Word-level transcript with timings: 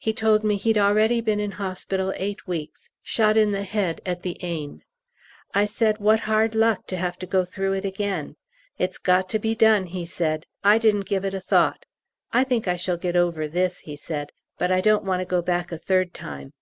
He 0.00 0.12
told 0.12 0.42
me 0.42 0.56
he'd 0.56 0.76
already 0.78 1.20
been 1.20 1.38
in 1.38 1.52
hospital 1.52 2.12
eight 2.16 2.44
weeks, 2.48 2.90
shot 3.04 3.36
in 3.36 3.52
the 3.52 3.62
head 3.62 4.00
at 4.04 4.22
the 4.22 4.36
Aisne. 4.42 4.80
I 5.54 5.64
said 5.64 5.98
what 5.98 6.18
hard 6.18 6.56
luck 6.56 6.88
to 6.88 6.96
have 6.96 7.16
to 7.20 7.26
go 7.26 7.44
through 7.44 7.74
it 7.74 7.84
again. 7.84 8.34
"It's 8.78 8.98
got 8.98 9.28
to 9.28 9.38
be 9.38 9.54
done," 9.54 9.86
he 9.86 10.06
said. 10.06 10.44
"I 10.64 10.78
didn't 10.78 11.06
give 11.06 11.24
it 11.24 11.34
a 11.34 11.40
thought. 11.40 11.86
I 12.32 12.42
think 12.42 12.66
I 12.66 12.74
shall 12.74 12.96
get 12.96 13.14
over 13.14 13.46
this," 13.46 13.78
he 13.78 13.94
said, 13.94 14.32
"but 14.58 14.72
I 14.72 14.80
don't 14.80 15.04
want 15.04 15.20
to 15.20 15.24
go 15.24 15.40
back 15.40 15.70
a 15.70 15.78
third 15.78 16.12
time." 16.14 16.52